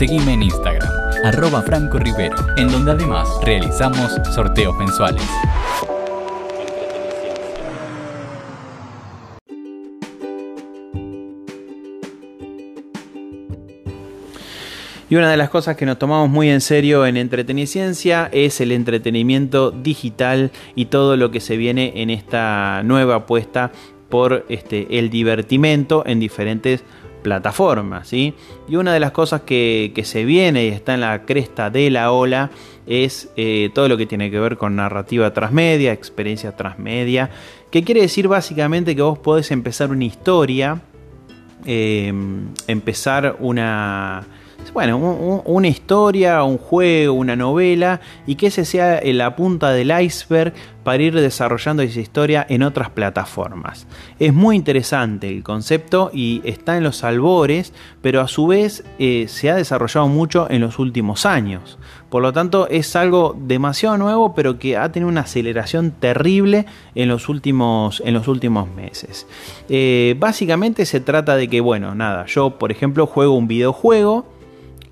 Seguime 0.02 0.32
en 0.32 0.42
Instagram, 0.42 0.90
arroba 1.22 1.62
Franco 1.62 1.96
Rivero, 1.96 2.34
en 2.56 2.66
donde 2.72 2.90
además 2.90 3.28
realizamos 3.44 4.10
sorteos 4.34 4.76
mensuales. 4.76 5.22
Y 15.08 15.14
una 15.14 15.30
de 15.30 15.36
las 15.36 15.50
cosas 15.50 15.76
que 15.76 15.86
nos 15.86 16.00
tomamos 16.00 16.28
muy 16.28 16.48
en 16.48 16.60
serio 16.60 17.06
en 17.06 17.16
Entreteniciencia 17.16 18.28
es 18.32 18.60
el 18.60 18.72
entretenimiento 18.72 19.70
digital 19.70 20.50
y 20.74 20.86
todo 20.86 21.16
lo 21.16 21.30
que 21.30 21.38
se 21.38 21.56
viene 21.56 21.92
en 22.02 22.10
esta 22.10 22.82
nueva 22.82 23.14
apuesta 23.14 23.70
por 24.08 24.44
este, 24.48 24.98
el 24.98 25.10
divertimento 25.10 26.02
en 26.04 26.18
diferentes 26.18 26.82
plataformas. 27.22 28.08
¿sí? 28.08 28.34
Y 28.68 28.76
una 28.76 28.92
de 28.92 29.00
las 29.00 29.12
cosas 29.12 29.42
que, 29.42 29.92
se 30.04 30.24
viene 30.24 30.66
y 30.66 30.68
está 30.68 30.94
en 30.94 31.00
la 31.00 31.24
cresta 31.24 31.70
de 31.70 31.90
la 31.90 32.12
ola 32.12 32.50
es 32.86 33.30
eh, 33.36 33.70
todo 33.74 33.88
lo 33.88 33.96
que 33.96 34.06
tiene 34.06 34.30
que 34.30 34.40
ver 34.40 34.56
con 34.56 34.76
narrativa 34.76 35.32
transmedia, 35.32 35.92
experiencia 35.92 36.56
transmedia, 36.56 37.30
que 37.70 37.84
quiere 37.84 38.02
decir 38.02 38.28
básicamente 38.28 38.96
que 38.96 39.02
vos 39.02 39.18
podés 39.18 39.50
empezar 39.52 39.90
una 39.90 40.04
historia, 40.04 40.80
eh, 41.64 42.12
empezar 42.66 43.36
una 43.38 44.26
bueno, 44.72 45.42
una 45.44 45.68
historia, 45.68 46.42
un 46.44 46.56
juego, 46.56 47.14
una 47.14 47.36
novela 47.36 48.00
y 48.26 48.36
que 48.36 48.46
ese 48.46 48.64
sea 48.64 49.00
la 49.04 49.36
punta 49.36 49.70
del 49.72 49.90
iceberg 50.00 50.54
para 50.82 51.02
ir 51.02 51.14
desarrollando 51.14 51.82
esa 51.82 52.00
historia 52.00 52.46
en 52.48 52.62
otras 52.62 52.90
plataformas. 52.90 53.86
Es 54.18 54.34
muy 54.34 54.56
interesante 54.56 55.28
el 55.28 55.42
concepto 55.42 56.10
y 56.12 56.40
está 56.44 56.76
en 56.76 56.82
los 56.82 57.04
albores, 57.04 57.72
pero 58.00 58.20
a 58.20 58.28
su 58.28 58.46
vez 58.46 58.84
eh, 58.98 59.26
se 59.28 59.50
ha 59.50 59.56
desarrollado 59.56 60.08
mucho 60.08 60.46
en 60.50 60.60
los 60.60 60.78
últimos 60.78 61.26
años. 61.26 61.78
Por 62.10 62.22
lo 62.22 62.32
tanto, 62.32 62.68
es 62.68 62.94
algo 62.94 63.34
demasiado 63.38 63.96
nuevo, 63.96 64.34
pero 64.34 64.58
que 64.58 64.76
ha 64.76 64.92
tenido 64.92 65.08
una 65.08 65.22
aceleración 65.22 65.92
terrible 65.92 66.66
en 66.94 67.08
los 67.08 67.28
últimos, 67.28 68.02
en 68.04 68.14
los 68.14 68.28
últimos 68.28 68.68
meses. 68.68 69.26
Eh, 69.68 70.14
básicamente 70.18 70.84
se 70.84 71.00
trata 71.00 71.36
de 71.36 71.48
que, 71.48 71.60
bueno, 71.60 71.94
nada, 71.94 72.26
yo 72.26 72.58
por 72.58 72.70
ejemplo 72.70 73.06
juego 73.06 73.34
un 73.34 73.48
videojuego, 73.48 74.26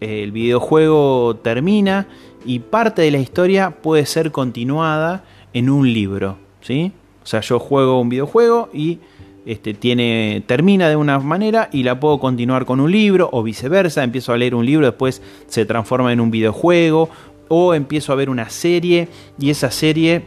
el 0.01 0.33
videojuego 0.33 1.37
termina 1.37 2.07
y 2.45 2.61
parte 2.61 3.03
de 3.03 3.11
la 3.11 3.19
historia 3.19 3.71
puede 3.83 4.07
ser 4.07 4.33
continuada 4.33 5.25
en 5.53 5.71
un 5.71 5.93
libro, 5.93 6.39
¿sí? 6.61 6.93
O 7.23 7.27
sea, 7.27 7.41
yo 7.41 7.59
juego 7.59 8.01
un 8.01 8.09
videojuego 8.09 8.71
y 8.73 8.99
este, 9.47 9.75
tiene, 9.75 10.43
termina 10.47 10.89
de 10.89 10.97
una 10.97 11.19
manera 11.19 11.69
y 11.73 11.83
la 11.83 11.99
puedo 11.99 12.19
continuar 12.21 12.67
con 12.67 12.81
un 12.81 12.91
libro 12.91 13.29
o 13.33 13.43
viceversa, 13.43 14.05
empiezo 14.05 14.33
a 14.33 14.37
leer 14.37 14.55
un 14.55 14.67
libro, 14.67 14.87
después 14.87 15.23
se 15.47 15.65
transforma 15.65 16.13
en 16.13 16.21
un 16.21 16.31
videojuego 16.31 17.09
o 17.49 17.75
empiezo 17.75 18.13
a 18.13 18.17
ver 18.17 18.31
una 18.31 18.49
serie 18.51 19.09
y 19.39 19.51
esa 19.51 19.71
serie 19.71 20.23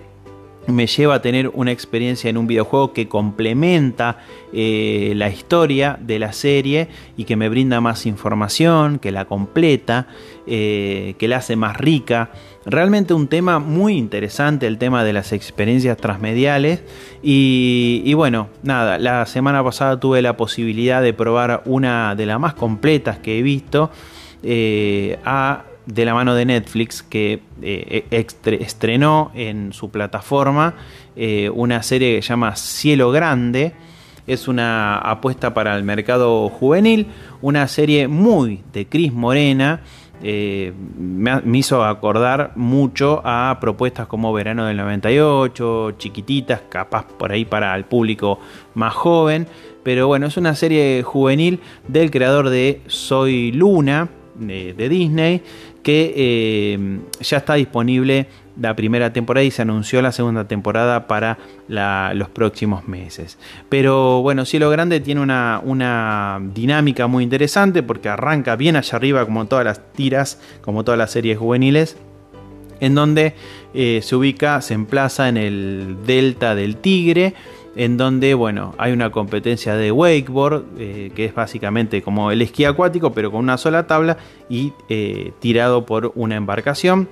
me 0.68 0.88
lleva 0.88 1.16
a 1.16 1.22
tener 1.22 1.50
una 1.54 1.72
experiencia 1.72 2.30
en 2.30 2.38
un 2.38 2.48
videojuego 2.48 2.94
que 2.94 3.08
complementa 3.08 4.20
eh, 4.54 5.14
la 5.16 5.30
historia 5.30 5.98
de 6.00 6.20
la 6.20 6.32
serie 6.32 6.88
y 7.18 7.26
que 7.26 7.36
me 7.36 7.50
brinda 7.50 7.82
más 7.82 8.06
información, 8.06 9.00
que 9.00 9.12
la 9.12 9.26
completa, 9.26 10.08
eh, 10.48 11.16
que 11.18 11.28
la 11.28 11.38
hace 11.38 11.56
más 11.56 11.78
rica. 11.78 12.32
Realmente 12.66 13.14
un 13.14 13.28
tema 13.28 13.60
muy 13.60 13.98
interesante, 13.98 14.68
el 14.68 14.78
tema 14.78 15.04
de 15.04 15.12
las 15.12 15.34
experiencias 15.34 15.98
transmediales. 15.98 16.82
Y, 17.22 18.14
bueno, 18.14 18.48
nada, 18.64 18.98
la 18.98 19.26
semana 19.26 19.64
pasada 19.64 20.00
tuve 20.00 20.22
la 20.22 20.38
posibilidad 20.38 21.02
de 21.02 21.14
probar 21.14 21.64
una 21.66 22.16
de 22.16 22.26
las 22.26 22.40
más 22.40 22.54
completas 22.54 23.20
que 23.20 23.40
he 23.40 23.42
visto. 23.42 23.92
Eh, 24.44 25.20
a 25.26 25.64
de 25.86 26.06
la 26.06 26.14
mano 26.14 26.34
de 26.36 26.46
Netflix 26.46 27.04
que 27.04 27.42
eh, 27.62 28.26
estrenó 28.60 29.32
en 29.36 29.74
su 29.74 29.90
plataforma 29.90 30.76
eh, 31.16 31.50
una 31.54 31.84
serie 31.84 32.16
que 32.16 32.22
se 32.22 32.30
llama 32.30 32.56
Cielo 32.56 33.12
Grande. 33.12 33.74
Es 34.26 34.48
una 34.48 34.98
apuesta 34.98 35.54
para 35.54 35.76
el 35.76 35.84
mercado 35.84 36.48
juvenil, 36.48 37.08
una 37.42 37.68
serie 37.68 38.08
muy 38.08 38.62
de 38.72 38.88
Cris 38.88 39.12
Morena, 39.12 39.82
eh, 40.26 40.72
me, 40.98 41.42
hizo 41.58 41.84
acordar 41.84 42.54
mucho 42.56 43.22
a 43.26 43.58
propuestas 43.60 44.08
como 44.08 44.32
Verano 44.32 44.66
del 44.66 44.78
98, 44.78 45.96
chiquititas, 45.98 46.62
capaz 46.70 47.06
por 47.06 47.34
ahí 47.34 47.44
para 47.44 47.76
el 47.76 47.84
público 47.84 48.40
más 48.74 48.94
joven. 48.94 49.48
Pero 49.84 50.08
bueno, 50.08 50.28
es 50.28 50.38
una 50.38 50.56
serie 50.56 51.04
juvenil 51.04 51.60
del 51.90 52.10
creador 52.10 52.50
de 52.50 52.82
Soy 52.88 53.52
Luna, 53.52 54.08
de, 54.36 54.74
de 54.74 54.90
Disney, 54.90 55.42
que 55.84 56.14
eh, 56.16 57.00
ya 57.20 57.38
está 57.38 57.56
disponible 57.56 58.28
la 58.60 58.76
primera 58.76 59.14
temporada 59.14 59.44
y 59.44 59.52
se 59.52 59.62
anunció 59.62 60.02
la 60.02 60.12
segunda 60.12 60.48
temporada 60.48 61.08
para 61.08 61.38
los 61.68 62.30
próximos 62.30 62.88
meses. 62.88 63.38
Pero 63.70 64.22
bueno, 64.22 64.46
Cielo 64.46 64.70
Grande 64.70 65.00
tiene 65.00 65.22
una, 65.22 65.62
una, 65.64 66.40
dinámica 66.54 67.08
muy 67.08 67.24
interesante 67.24 67.84
porque 67.84 68.10
arranca 68.10 68.56
bien 68.56 68.76
allá 68.76 68.96
arriba 68.96 69.26
como 69.26 69.46
todas 69.46 69.66
las 69.66 69.94
tiras, 69.94 70.40
como 70.62 70.84
todas 70.84 70.98
las 70.98 71.12
series 71.12 71.38
juveniles, 71.38 71.98
en 72.80 72.96
donde 72.96 73.34
eh, 73.74 74.02
se 74.04 74.16
ubica, 74.16 74.62
se 74.62 74.74
emplaza 74.74 75.30
en 75.30 75.38
el 75.38 75.98
delta 76.06 76.56
del 76.56 76.78
Tigre 76.78 77.34
en 77.76 77.98
donde 77.98 78.34
bueno, 78.34 78.76
hay 78.78 78.92
una 78.92 79.12
competencia 79.12 79.76
de 79.76 79.92
wakeboard, 79.92 80.64
eh, 80.78 81.12
que 81.16 81.26
es 81.26 81.34
básicamente 81.34 82.02
como 82.02 82.32
el 82.32 82.42
esquí 82.42 82.66
acuático, 82.66 83.14
pero 83.14 83.32
con 83.32 83.40
una 83.40 83.58
sola 83.58 83.88
tabla 83.88 84.18
y 84.50 84.74
eh, 84.90 85.32
tirado 85.40 85.86
por 85.86 86.12
una 86.16 86.36
embarcación. 86.36 87.10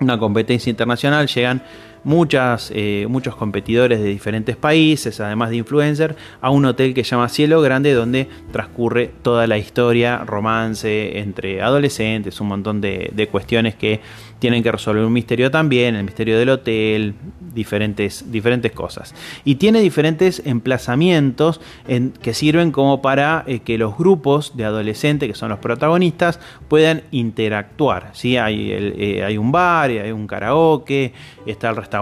Una 0.00 0.18
competencia 0.18 0.70
internacional, 0.70 1.26
llegan 1.28 1.62
muchas, 2.04 2.70
eh, 2.74 3.06
muchos 3.08 3.34
competidores 3.34 4.00
de 4.00 4.08
diferentes 4.08 4.56
países, 4.56 5.20
además 5.20 5.50
de 5.50 5.56
influencers, 5.56 6.14
a 6.40 6.50
un 6.50 6.64
hotel 6.66 6.94
que 6.94 7.04
se 7.04 7.10
llama 7.10 7.28
Cielo 7.28 7.60
Grande, 7.60 7.92
donde 7.92 8.28
transcurre 8.52 9.10
toda 9.22 9.46
la 9.46 9.58
historia, 9.58 10.18
romance 10.18 11.18
entre 11.18 11.62
adolescentes, 11.62 12.40
un 12.40 12.48
montón 12.48 12.80
de, 12.80 13.10
de 13.14 13.28
cuestiones 13.28 13.74
que 13.74 14.00
tienen 14.44 14.62
que 14.62 14.70
resolver 14.70 15.02
un 15.04 15.12
misterio 15.12 15.50
también, 15.50 15.94
el 15.94 16.04
misterio 16.04 16.38
del 16.38 16.50
hotel, 16.50 17.14
diferentes, 17.54 18.30
diferentes 18.30 18.72
cosas. 18.72 19.14
Y 19.44 19.54
tiene 19.54 19.80
diferentes 19.80 20.42
emplazamientos 20.44 21.62
en, 21.88 22.10
que 22.10 22.34
sirven 22.34 22.70
como 22.70 23.00
para 23.00 23.44
eh, 23.46 23.60
que 23.60 23.78
los 23.78 23.96
grupos 23.96 24.54
de 24.54 24.66
adolescentes, 24.66 25.30
que 25.30 25.34
son 25.34 25.48
los 25.48 25.60
protagonistas, 25.60 26.40
puedan 26.68 27.04
interactuar. 27.10 28.10
¿sí? 28.12 28.36
Hay, 28.36 28.70
eh, 28.70 29.24
hay 29.24 29.38
un 29.38 29.50
bar, 29.50 29.88
hay 29.90 30.12
un 30.12 30.26
karaoke, 30.26 31.14
está 31.46 31.70
el 31.70 31.76
restaurante, 31.76 31.93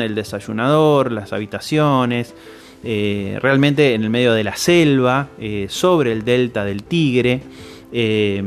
el 0.00 0.14
desayunador, 0.14 1.12
las 1.12 1.32
habitaciones. 1.32 2.34
Eh, 2.84 3.38
realmente 3.42 3.94
en 3.94 4.04
el 4.04 4.10
medio 4.10 4.32
de 4.32 4.44
la 4.44 4.56
selva, 4.56 5.28
eh, 5.40 5.66
sobre 5.68 6.12
el 6.12 6.24
delta 6.24 6.64
del 6.64 6.84
Tigre. 6.84 7.42
Eh, 7.90 8.42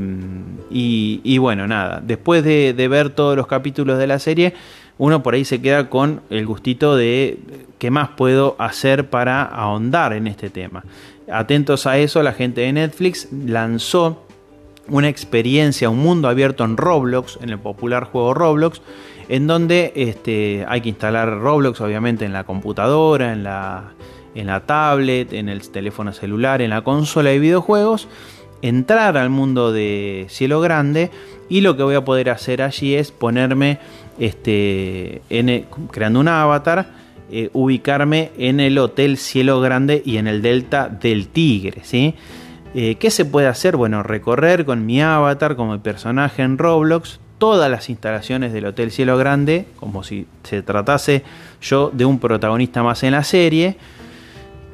y, 0.70 1.38
bueno, 1.38 1.68
nada, 1.68 2.02
después 2.02 2.44
de, 2.44 2.74
de, 2.74 2.88
ver 2.88 3.10
todos 3.10 3.36
los 3.36 3.48
capítulos 3.48 3.98
de 3.98 4.08
la 4.08 4.20
serie, 4.20 4.54
uno 4.98 5.22
por 5.22 5.34
ahí 5.34 5.44
se 5.44 5.62
queda 5.62 5.90
con 5.90 6.22
el 6.30 6.46
gustito 6.46 6.96
de 6.96 7.40
qué 7.78 7.92
más 7.92 8.10
puedo 8.10 8.56
hacer 8.60 9.10
para 9.10 9.44
ahondar 9.44 10.14
en 10.14 10.28
este 10.28 10.50
tema. 10.50 10.84
Atentos 11.30 11.88
a 11.88 11.98
eso, 11.98 12.24
la 12.24 12.34
gente 12.34 12.62
de 12.62 12.72
Netflix 12.72 13.28
lanzó 13.32 14.26
una 14.88 15.10
experiencia, 15.10 15.90
un 15.90 16.00
mundo 16.00 16.28
abierto 16.28 16.64
en 16.64 16.78
Roblox, 16.78 17.40
en 17.42 17.50
el 17.50 17.60
popular 17.60 18.06
juego 18.06 18.34
Roblox, 18.34 18.82
en 19.32 19.48
donde 19.48 19.94
este, 19.96 20.66
hay 20.68 20.82
que 20.82 20.90
instalar 20.90 21.40
Roblox 21.40 21.80
obviamente 21.80 22.26
en 22.26 22.34
la 22.34 22.44
computadora, 22.44 23.32
en 23.32 23.44
la, 23.44 23.94
en 24.36 24.48
la 24.48 24.60
tablet, 24.66 25.32
en 25.32 25.48
el 25.48 25.68
teléfono 25.70 26.12
celular, 26.12 26.62
en 26.62 26.70
la 26.70 26.82
consola 26.82 27.30
de 27.30 27.40
videojuegos 27.40 28.10
entrar 28.62 29.16
al 29.16 29.30
mundo 29.30 29.72
de 29.72 30.26
Cielo 30.30 30.60
Grande 30.60 31.12
y 31.48 31.62
lo 31.62 31.78
que 31.78 31.84
voy 31.84 31.96
a 31.96 32.04
poder 32.04 32.30
hacer 32.30 32.62
allí 32.62 32.94
es 32.94 33.12
ponerme 33.12 33.80
este, 34.20 35.22
en 35.30 35.66
creando 35.92 36.20
un 36.20 36.28
avatar, 36.28 36.88
eh, 37.32 37.50
ubicarme 37.54 38.32
en 38.38 38.60
el 38.60 38.78
Hotel 38.78 39.16
Cielo 39.18 39.62
Grande 39.62 40.02
y 40.06 40.18
en 40.18 40.28
el 40.28 40.42
Delta 40.42 40.90
del 40.90 41.30
Tigre. 41.30 41.84
¿sí? 41.84 42.16
Eh, 42.76 42.96
¿Qué 42.96 43.10
se 43.12 43.24
puede 43.24 43.48
hacer? 43.48 43.78
Bueno, 43.78 44.04
recorrer 44.04 44.66
con 44.66 44.86
mi 44.86 45.02
avatar, 45.02 45.56
como 45.56 45.80
personaje 45.80 46.42
en 46.42 46.58
Roblox, 46.58 47.22
todas 47.42 47.72
las 47.72 47.90
instalaciones 47.90 48.54
del 48.54 48.68
Hotel 48.68 48.92
Cielo 48.92 49.18
Grande, 49.18 49.66
como 49.78 50.04
si 50.04 50.28
se 50.44 50.62
tratase 50.62 51.24
yo 51.60 51.90
de 51.92 52.06
un 52.06 52.20
protagonista 52.20 52.84
más 52.84 53.02
en 53.02 53.14
la 53.14 53.24
serie 53.24 53.78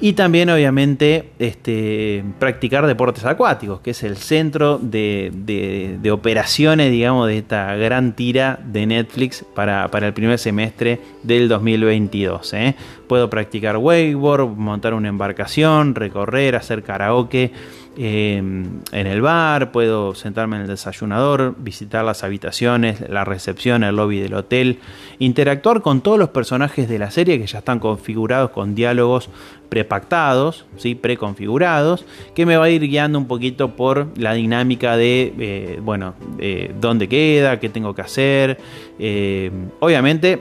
y 0.01 0.13
también, 0.13 0.49
obviamente, 0.49 1.31
este, 1.39 2.25
practicar 2.39 2.85
deportes 2.85 3.23
acuáticos, 3.23 3.79
que 3.79 3.91
es 3.91 4.03
el 4.03 4.17
centro 4.17 4.77
de, 4.77 5.31
de, 5.33 6.11
operaciones, 6.11 6.91
digamos, 6.91 7.27
de 7.27 7.37
esta 7.39 7.73
gran 7.75 8.13
tira 8.15 8.59
de 8.63 8.85
Netflix 8.85 9.43
para, 9.55 9.89
para 9.89 10.07
el 10.07 10.13
primer 10.13 10.37
semestre 10.37 10.99
del 11.23 11.47
2022. 11.47 12.53
¿eh? 12.53 12.75
Puedo 13.07 13.29
practicar 13.29 13.77
wakeboard, 13.77 14.55
montar 14.55 14.93
una 14.93 15.07
embarcación, 15.07 15.95
recorrer, 15.95 16.57
hacer 16.57 16.83
karaoke 16.83 17.51
eh, 17.99 18.37
en 18.37 18.83
el 18.91 19.21
bar, 19.21 19.71
puedo 19.71 20.13
sentarme 20.13 20.57
en 20.57 20.63
el 20.63 20.67
desayunador, 20.67 21.55
visitar 21.57 22.05
las 22.05 22.23
habitaciones, 22.23 23.01
la 23.09 23.25
recepción, 23.25 23.83
el 23.83 23.95
lobby 23.95 24.19
del 24.19 24.35
hotel, 24.35 24.79
interactuar 25.17 25.81
con 25.81 26.01
todos 26.01 26.19
los 26.19 26.29
personajes 26.29 26.87
de 26.87 26.99
la 26.99 27.09
serie 27.09 27.39
que 27.39 27.47
ya 27.47 27.59
están 27.59 27.79
configurados 27.79 28.51
con 28.51 28.75
diálogos 28.75 29.29
prepactados, 29.69 30.65
¿sí? 30.77 30.95
preconfigurados, 30.95 32.05
que 32.35 32.45
me 32.45 32.55
va 32.55 32.65
a 32.65 32.69
ir 32.69 32.81
guiando 32.81 33.17
un 33.17 33.27
poquito 33.27 33.75
por 33.75 34.07
la 34.17 34.33
dinámica 34.33 34.95
de, 34.95 35.33
eh, 35.39 35.79
bueno, 35.81 36.13
eh, 36.39 36.73
dónde 36.79 37.07
queda, 37.07 37.59
qué 37.59 37.69
tengo 37.69 37.95
que 37.95 38.01
hacer. 38.01 38.59
Eh, 38.99 39.51
obviamente, 39.79 40.39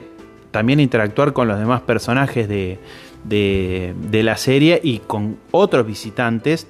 también 0.51 0.81
interactuar 0.81 1.33
con 1.33 1.49
los 1.49 1.59
demás 1.59 1.81
personajes 1.81 2.49
de, 2.49 2.79
de 3.25 4.23
la 4.23 4.37
serie 4.37 4.81
y 4.83 4.99
con 4.99 5.39
otros 5.51 5.87
visitantes 5.87 6.69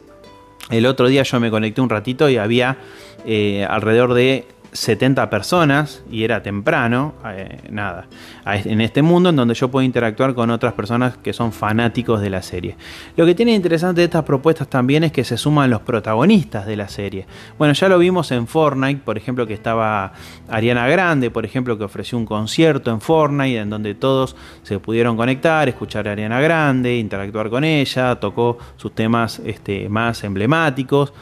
el 0.71 0.87
otro 0.87 1.09
día 1.09 1.23
yo 1.23 1.41
me 1.41 1.51
conecté 1.51 1.81
un 1.81 1.91
ratito 1.91 2.29
y 2.29 2.37
había 2.37 2.77
eh, 3.25 3.67
alrededor 3.69 4.15
de 4.15 4.47
70 4.77 5.31
personas 5.31 6.03
y 6.11 6.25
era 6.25 6.43
temprano, 6.43 7.15
eh, 7.27 7.61
nada, 7.71 8.07
en 8.45 8.81
este 8.81 9.03
mundo 9.03 9.31
en 9.31 9.37
donde 9.37 9.55
yo 9.55 9.71
puedo 9.71 9.85
interactuar 9.85 10.35
con 10.35 10.51
otras 10.51 10.75
personas 10.75 11.17
que 11.17 11.33
son 11.33 11.53
fanáticos 11.53 12.21
de 12.21 12.31
la 12.31 12.43
serie. 12.43 12.77
Lo 13.17 13.27
que 13.27 13.35
tiene 13.35 13.55
interesante 13.55 14.01
de 14.01 14.05
estas 14.05 14.25
propuestas 14.25 14.69
también 14.69 15.05
es 15.05 15.13
que 15.13 15.25
se 15.25 15.37
suman 15.37 15.71
los 15.71 15.81
protagonistas 15.81 16.67
de 16.67 16.77
la 16.77 16.89
serie. 16.89 17.27
Bueno, 17.59 17.75
ya 17.75 17.89
lo 17.89 17.99
vimos 17.99 18.31
en 18.33 18.47
Fortnite, 18.47 19.01
por 19.05 19.17
ejemplo, 19.17 19.47
que 19.47 19.55
estaba 19.55 20.13
Ariana 20.49 20.87
Grande, 20.89 21.31
por 21.31 21.45
ejemplo, 21.45 21.77
que 21.79 21.85
ofreció 21.85 22.19
un 22.19 22.27
concierto 22.27 22.91
en 22.91 23.01
Fortnite 23.01 23.59
en 23.59 23.71
donde 23.71 23.95
todos 23.95 24.37
se 24.63 24.79
pudieron 24.79 25.17
conectar, 25.17 25.69
escuchar 25.69 26.09
a 26.09 26.13
Ariana 26.13 26.41
Grande, 26.41 26.97
interactuar 26.97 27.51
con 27.51 27.65
ella, 27.65 28.15
tocó 28.17 28.59
sus 28.77 28.95
temas 28.95 29.41
este, 29.45 29.89
más 29.89 30.23
emblemáticos. 30.25 31.13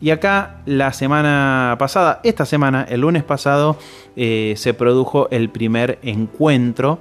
Y 0.00 0.10
acá 0.10 0.62
la 0.64 0.92
semana 0.92 1.76
pasada, 1.78 2.20
esta 2.24 2.46
semana, 2.46 2.86
el 2.88 3.02
lunes 3.02 3.22
pasado, 3.22 3.76
eh, 4.16 4.54
se 4.56 4.72
produjo 4.72 5.28
el 5.30 5.50
primer 5.50 5.98
encuentro 6.02 7.00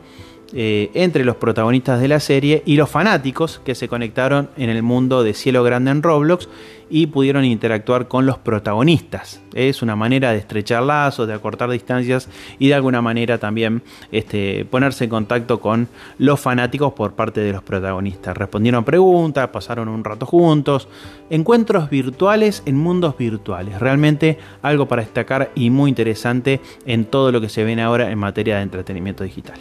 eh, 0.52 0.90
entre 0.96 1.24
los 1.24 1.36
protagonistas 1.36 2.02
de 2.02 2.08
la 2.08 2.20
serie 2.20 2.64
y 2.66 2.76
los 2.76 2.90
fanáticos 2.90 3.62
que 3.64 3.76
se 3.76 3.88
conectaron 3.88 4.50
en 4.58 4.70
el 4.70 4.82
mundo 4.82 5.24
de 5.24 5.36
Cielo 5.36 5.64
Grande 5.64 5.92
en 5.92 6.02
Roblox 6.02 6.50
y 6.90 7.08
pudieron 7.08 7.46
interactuar 7.46 8.08
con 8.08 8.26
los 8.26 8.38
protagonistas. 8.38 9.42
Es 9.54 9.82
una 9.82 9.96
manera 9.96 10.32
de 10.32 10.38
estrechar 10.38 10.84
lazos, 10.84 11.28
de 11.28 11.34
acortar 11.34 11.70
distancias 11.70 12.30
y 12.58 12.68
de 12.68 12.74
alguna 12.74 13.02
manera 13.02 13.38
también 13.38 13.82
este, 14.12 14.66
ponerse 14.66 15.06
en 15.06 15.10
contacto 15.10 15.60
con 15.60 15.88
los 16.18 16.40
fanáticos 16.40 16.94
por 16.94 17.14
parte 17.14 17.42
de 17.42 17.54
los 17.54 17.64
protagonistas. 17.64 18.38
Respondieron 18.38 18.84
preguntas, 18.84 19.50
pasaron 19.50 19.88
un 19.88 20.04
rato 20.04 20.26
juntos. 20.26 20.88
Encuentros 21.30 21.90
virtuales 21.90 22.64
en 22.66 22.78
mundos 22.78 23.18
virtuales. 23.18 23.80
Realmente 23.80 24.38
algo 24.62 24.88
para 24.88 25.04
destacar 25.04 25.52
y 25.56 25.70
muy 25.70 25.90
interesante 25.90 26.62
en 26.86 27.06
todo 27.06 27.32
lo 27.32 27.42
que 27.42 27.50
se 27.50 27.64
viene 27.64 27.82
ahora 27.82 28.12
en 28.12 28.20
materia 28.20 28.58
de 28.58 28.64
entretenimiento 28.64 29.24
digital. 29.24 29.60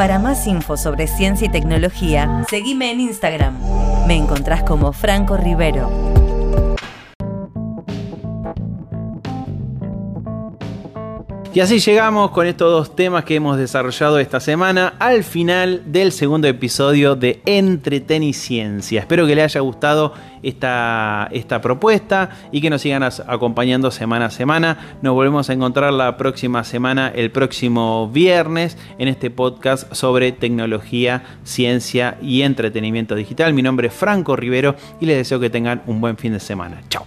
Para 0.00 0.18
más 0.18 0.46
info 0.46 0.78
sobre 0.78 1.06
ciencia 1.06 1.46
y 1.46 1.50
tecnología, 1.50 2.46
seguime 2.48 2.90
en 2.90 3.00
Instagram. 3.00 3.58
Me 4.06 4.16
encontrás 4.16 4.62
como 4.62 4.94
Franco 4.94 5.36
Rivero. 5.36 6.19
Y 11.52 11.58
así 11.58 11.80
llegamos 11.80 12.30
con 12.30 12.46
estos 12.46 12.70
dos 12.70 12.94
temas 12.94 13.24
que 13.24 13.34
hemos 13.34 13.58
desarrollado 13.58 14.20
esta 14.20 14.38
semana 14.38 14.94
al 15.00 15.24
final 15.24 15.82
del 15.86 16.12
segundo 16.12 16.46
episodio 16.46 17.16
de 17.16 17.42
Entreteniciencia. 17.44 19.00
Espero 19.00 19.26
que 19.26 19.34
les 19.34 19.46
haya 19.46 19.60
gustado 19.60 20.14
esta, 20.44 21.28
esta 21.32 21.60
propuesta 21.60 22.30
y 22.52 22.60
que 22.60 22.70
nos 22.70 22.82
sigan 22.82 23.02
acompañando 23.02 23.90
semana 23.90 24.26
a 24.26 24.30
semana. 24.30 24.96
Nos 25.02 25.14
volvemos 25.14 25.50
a 25.50 25.52
encontrar 25.52 25.92
la 25.92 26.16
próxima 26.16 26.62
semana, 26.62 27.08
el 27.08 27.32
próximo 27.32 28.08
viernes, 28.08 28.78
en 28.98 29.08
este 29.08 29.28
podcast 29.30 29.92
sobre 29.92 30.30
tecnología, 30.30 31.24
ciencia 31.42 32.16
y 32.22 32.42
entretenimiento 32.42 33.16
digital. 33.16 33.54
Mi 33.54 33.62
nombre 33.62 33.88
es 33.88 33.94
Franco 33.94 34.36
Rivero 34.36 34.76
y 35.00 35.06
les 35.06 35.16
deseo 35.16 35.40
que 35.40 35.50
tengan 35.50 35.82
un 35.86 36.00
buen 36.00 36.16
fin 36.16 36.32
de 36.32 36.38
semana. 36.38 36.80
Chao. 36.88 37.06